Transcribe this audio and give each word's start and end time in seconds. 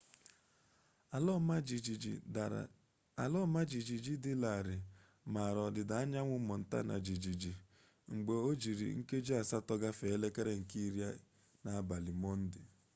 ala 3.23 3.39
ọma 3.47 3.61
jijiji 3.71 4.05
dị 4.23 4.31
larịị 4.43 4.85
mara 5.33 5.59
ọdịda 5.69 5.93
anyanwụ 6.03 6.35
montana 6.49 6.93
jijiji 7.05 7.51
mgba 8.13 8.33
ojiri 8.49 8.87
nkeji 8.99 9.33
asatọ 9.41 9.73
gafee 9.81 10.13
elekere 10.17 10.51
nke 10.61 10.77
iri 10.87 11.01
n'abalị 11.63 12.11
monde 12.21 12.61